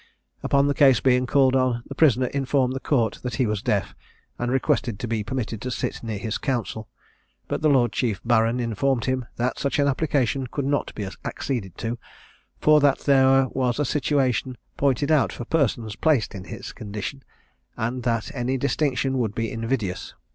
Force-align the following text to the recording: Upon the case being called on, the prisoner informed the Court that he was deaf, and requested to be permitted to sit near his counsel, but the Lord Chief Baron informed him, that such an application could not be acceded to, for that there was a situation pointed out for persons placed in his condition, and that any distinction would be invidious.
Upon 0.41 0.65
the 0.65 0.73
case 0.73 0.99
being 0.99 1.27
called 1.27 1.55
on, 1.55 1.83
the 1.85 1.93
prisoner 1.93 2.25
informed 2.25 2.73
the 2.73 2.79
Court 2.79 3.19
that 3.21 3.35
he 3.35 3.45
was 3.45 3.61
deaf, 3.61 3.93
and 4.39 4.51
requested 4.51 4.97
to 4.97 5.07
be 5.07 5.23
permitted 5.23 5.61
to 5.61 5.69
sit 5.69 6.01
near 6.01 6.17
his 6.17 6.39
counsel, 6.39 6.89
but 7.47 7.61
the 7.61 7.69
Lord 7.69 7.91
Chief 7.91 8.19
Baron 8.25 8.59
informed 8.59 9.05
him, 9.05 9.27
that 9.35 9.59
such 9.59 9.77
an 9.77 9.87
application 9.87 10.47
could 10.47 10.65
not 10.65 10.91
be 10.95 11.07
acceded 11.23 11.77
to, 11.77 11.99
for 12.59 12.79
that 12.79 13.01
there 13.01 13.47
was 13.49 13.77
a 13.77 13.85
situation 13.85 14.57
pointed 14.75 15.11
out 15.11 15.31
for 15.31 15.45
persons 15.45 15.95
placed 15.95 16.33
in 16.33 16.45
his 16.45 16.73
condition, 16.73 17.21
and 17.77 18.01
that 18.01 18.33
any 18.33 18.57
distinction 18.57 19.19
would 19.19 19.35
be 19.35 19.51
invidious. 19.51 20.15